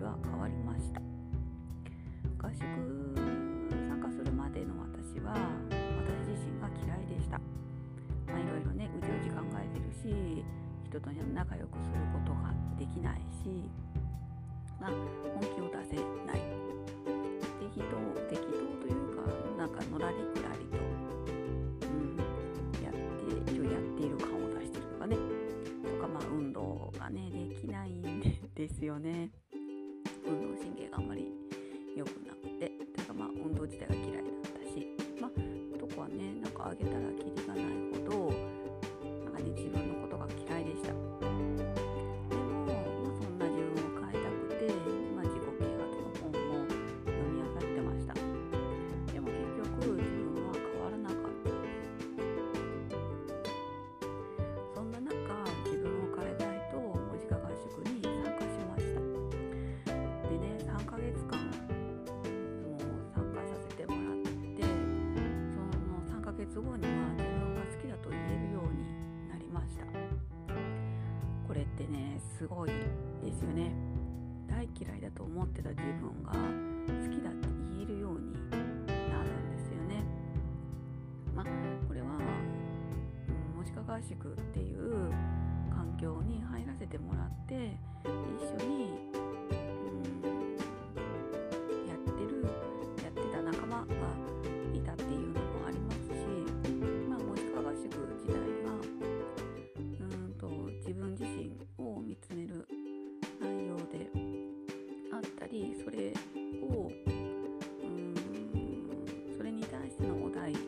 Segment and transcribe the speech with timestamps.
[0.00, 1.00] が変わりました。
[2.38, 2.60] 合宿
[3.88, 7.38] 参加するまでの私は私自身が嫌いでした。
[8.26, 10.44] まあいろいろねうじうじ考えてるし
[10.84, 13.70] 人と仲良くすることができないし
[14.80, 14.90] まあ
[15.34, 16.42] 本気を出せない。
[17.74, 17.96] 適当
[18.28, 18.46] 適当
[18.86, 19.22] というか
[19.58, 20.76] なんかのらりくらりと、
[21.88, 22.16] うん、
[22.84, 25.16] やって一応やっている感を出してるとかね。
[25.16, 28.20] とかまあ運動がねできないん
[28.54, 29.30] ですよね。
[30.26, 31.30] 運動神経があんまり
[31.96, 34.24] 良くなくてというかまあ運動自体が嫌いだっ
[34.62, 34.88] たし
[35.20, 35.30] まあ
[35.74, 38.32] 男はねなんかあげたらキリがないほど
[39.24, 39.83] なんかね自分
[66.54, 69.84] 3ヶ月後には自分が好きだと言えるようになりました。
[71.48, 73.74] これってねすごいですよね。
[74.46, 76.38] 大嫌いだと思ってた自分が好
[77.10, 80.04] きだって言えるようになるんですよね。
[81.34, 81.46] まあ
[81.88, 85.10] これは、うん、文字化合宿っていう
[85.70, 89.23] 環境に入らせてもらって一緒に、
[105.54, 106.12] りそれ
[106.62, 107.10] をう
[107.86, 108.14] ん
[109.36, 110.58] それに対してのお題を考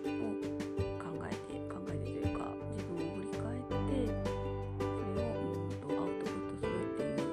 [1.27, 4.15] えて考えてというか自分を振り返って
[4.79, 7.27] それをうんとアウトプットするっていう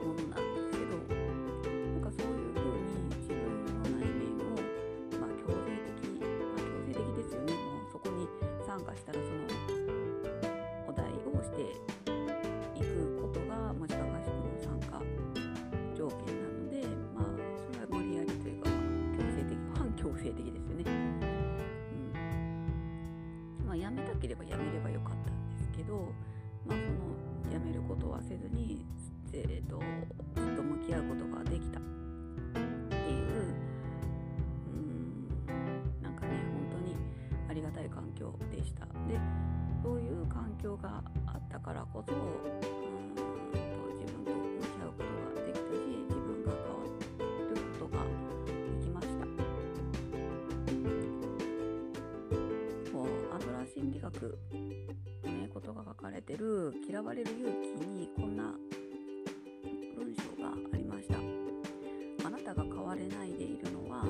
[0.00, 2.88] ものなんですけどなんかそういう風に
[3.20, 3.36] 自分
[3.66, 4.56] の内面を、
[5.20, 7.52] まあ、強制的、まあ、強制的ですよね。
[7.52, 8.24] もうそこに
[8.66, 9.49] 参加したらその
[20.00, 20.84] 強制的ですよね。
[20.86, 21.20] うん
[23.66, 26.12] まあ、やめたければやめればよかったんですけど、
[26.66, 28.86] まあ、そのやめることはせずに、
[29.32, 29.78] えー、と
[30.34, 33.54] ずっと向き合うことができたっていう
[34.68, 35.28] うん
[36.02, 36.96] なんかね本当に
[37.50, 38.86] ありがたい環境でした。
[38.86, 39.20] で
[39.82, 42.12] そういう環境があったからこそ、
[54.18, 58.54] ラー心理学のねことが書かれてる「嫌われる勇気」にこんな
[59.96, 61.18] 文章がありました。
[62.26, 64.04] あなたが変われないでいるのは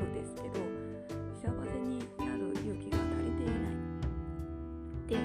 [0.00, 0.60] 略ですけど
[1.36, 3.76] 幸せになる勇気が足りていない。
[5.06, 5.16] で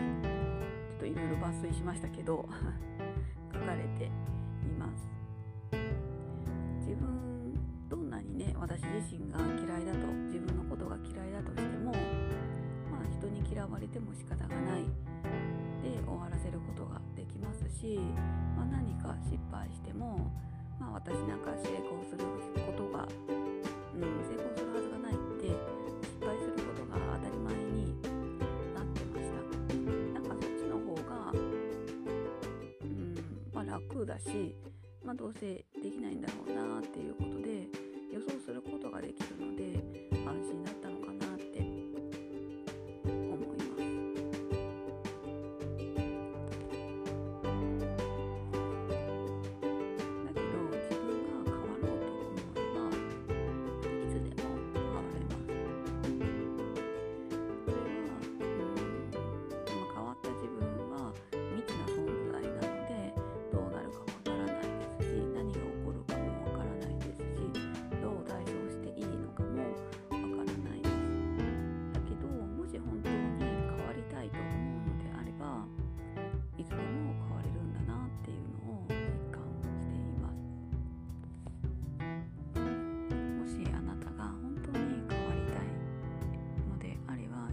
[0.89, 2.47] ちょっといろいろ抜粋しましたけど
[3.53, 4.09] 書かれてい
[4.77, 5.07] ます。
[6.79, 7.53] 自分
[7.89, 11.91] どんなにね私自身が嫌いだと自分のことが嫌いだとしても
[12.91, 14.83] まあ人に嫌われても仕方がない。
[15.81, 17.99] で終わらせることができますし、
[18.57, 20.31] まあ、何か失敗しても
[20.79, 22.25] まあ私なんか成功する
[22.65, 23.07] ことが、
[23.95, 25.47] うん、成功するはずがないって
[26.03, 27.95] 失敗することが当たり前に
[28.73, 29.39] なってました。
[30.13, 31.31] なんかそっちの方が
[32.83, 33.15] うん
[33.53, 34.55] まあ楽だし
[35.05, 37.67] まあ、どうせできないんだろうなっていうことで
[38.11, 40.14] 予想することができるので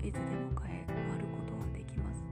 [0.03, 0.27] いつでも
[0.61, 2.25] 変えることはできます。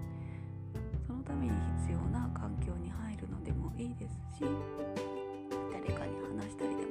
[1.06, 1.52] そのために
[1.84, 4.44] 必要な環境に入るのでもいいですし
[5.72, 6.89] 誰かに話したりでも